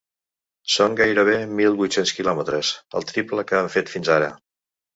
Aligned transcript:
Són 0.75 0.95
gairebé 0.99 1.35
mil 1.59 1.77
vuit-cents 1.83 2.15
quilòmetres, 2.21 2.73
el 3.01 3.07
triple 3.13 3.47
que 3.53 3.61
han 3.61 3.73
fet 3.77 3.95
fins 3.97 4.13
ara. 4.21 4.35